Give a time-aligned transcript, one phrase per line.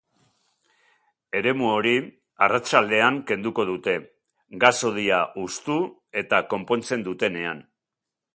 [1.39, 1.91] Eremu hori
[2.47, 3.95] arratsaldean kenduko dute,
[4.65, 5.79] gas-hodia hustu
[6.25, 7.63] eta konpontzen dutenean.